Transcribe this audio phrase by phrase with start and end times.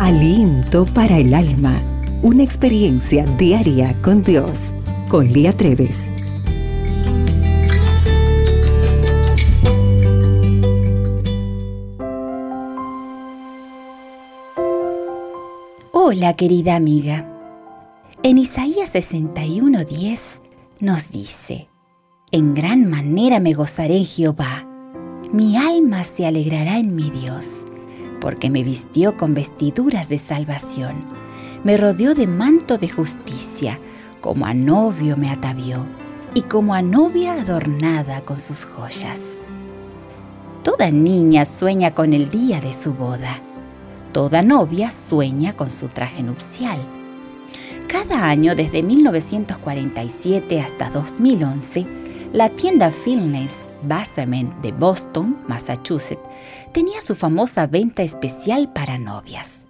[0.00, 1.80] Aliento para el alma.
[2.20, 4.58] Una experiencia diaria con Dios.
[5.08, 5.96] Con Lía Treves.
[15.92, 17.30] Hola querida amiga.
[18.24, 20.40] En Isaías 61:10
[20.80, 21.68] nos dice,
[22.32, 24.66] En gran manera me gozaré en Jehová,
[25.32, 27.66] mi alma se alegrará en mi Dios
[28.24, 31.04] porque me vistió con vestiduras de salvación,
[31.62, 33.78] me rodeó de manto de justicia,
[34.22, 35.84] como a novio me atavió,
[36.32, 39.20] y como a novia adornada con sus joyas.
[40.62, 43.40] Toda niña sueña con el día de su boda.
[44.12, 46.78] Toda novia sueña con su traje nupcial.
[47.88, 51.86] Cada año, desde 1947 hasta 2011,
[52.34, 56.28] la tienda Fitness Basement de Boston, Massachusetts,
[56.72, 59.66] tenía su famosa venta especial para novias.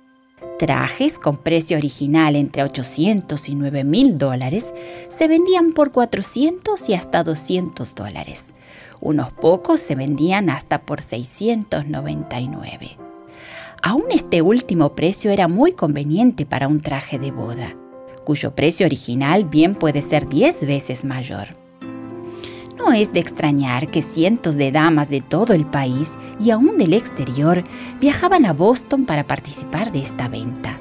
[0.59, 4.65] Trajes con precio original entre 800 y 9 mil dólares
[5.09, 8.47] se vendían por 400 y hasta 200 dólares.
[8.99, 12.97] Unos pocos se vendían hasta por 699.
[13.83, 17.75] Aún este último precio era muy conveniente para un traje de boda,
[18.25, 21.63] cuyo precio original bien puede ser 10 veces mayor.
[22.95, 27.65] Es de extrañar que cientos de damas de todo el país y aún del exterior
[28.01, 30.79] viajaban a Boston para participar de esta venta.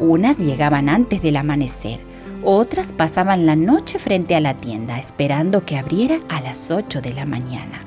[0.00, 2.00] Unas llegaban antes del amanecer,
[2.42, 7.12] otras pasaban la noche frente a la tienda esperando que abriera a las 8 de
[7.12, 7.84] la mañana.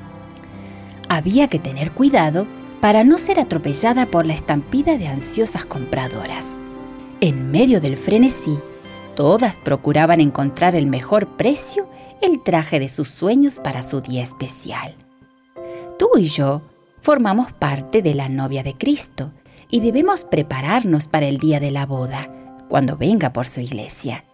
[1.08, 2.46] Había que tener cuidado
[2.80, 6.44] para no ser atropellada por la estampida de ansiosas compradoras.
[7.20, 8.60] En medio del frenesí,
[9.16, 11.88] todas procuraban encontrar el mejor precio
[12.22, 14.94] el traje de sus sueños para su día especial.
[15.98, 16.62] Tú y yo
[17.00, 19.32] formamos parte de la novia de Cristo
[19.70, 24.24] y debemos prepararnos para el día de la boda, cuando venga por su iglesia.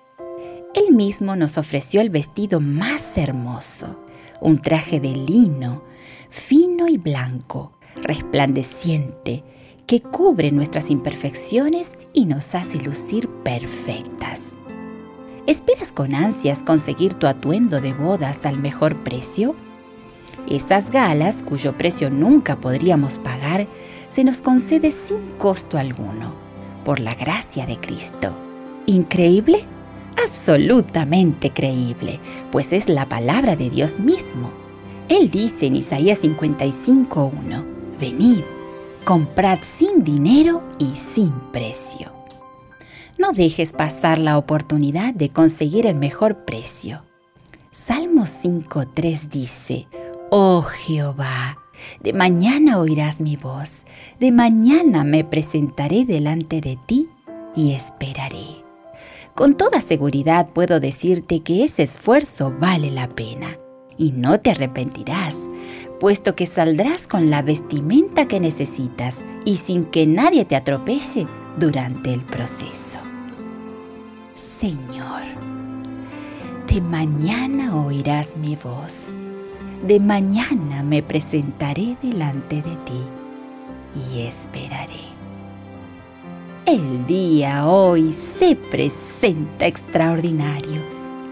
[0.74, 4.00] Él mismo nos ofreció el vestido más hermoso,
[4.40, 5.84] un traje de lino,
[6.30, 9.44] fino y blanco, resplandeciente,
[9.86, 14.53] que cubre nuestras imperfecciones y nos hace lucir perfectas.
[15.46, 19.54] ¿Esperas con ansias conseguir tu atuendo de bodas al mejor precio?
[20.48, 23.66] Esas galas, cuyo precio nunca podríamos pagar,
[24.08, 26.34] se nos concede sin costo alguno,
[26.82, 28.34] por la gracia de Cristo.
[28.86, 29.64] ¿Increíble?
[30.22, 34.50] Absolutamente creíble, pues es la palabra de Dios mismo.
[35.10, 37.64] Él dice en Isaías 55.1,
[38.00, 38.44] Venid,
[39.04, 42.23] comprad sin dinero y sin precio.
[43.18, 47.02] No dejes pasar la oportunidad de conseguir el mejor precio.
[47.70, 49.86] Salmo 5.3 dice,
[50.30, 51.58] Oh Jehová,
[52.00, 53.70] de mañana oirás mi voz,
[54.18, 57.08] de mañana me presentaré delante de ti
[57.54, 58.64] y esperaré.
[59.34, 63.58] Con toda seguridad puedo decirte que ese esfuerzo vale la pena
[63.96, 65.36] y no te arrepentirás,
[66.00, 71.26] puesto que saldrás con la vestimenta que necesitas y sin que nadie te atropelle
[71.58, 73.03] durante el proceso.
[74.64, 75.20] Señor,
[76.66, 79.08] de mañana oirás mi voz,
[79.86, 83.02] de mañana me presentaré delante de ti
[83.94, 85.04] y esperaré.
[86.64, 90.80] El día hoy se presenta extraordinario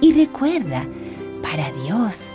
[0.03, 0.87] y recuerda,
[1.43, 2.27] para Dios,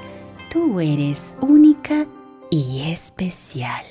[0.51, 2.07] tú eres única
[2.49, 3.85] y especial.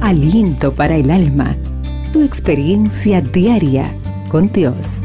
[0.00, 1.54] Aliento para el alma
[2.14, 3.92] tu experiencia diaria
[4.30, 5.03] con Dios.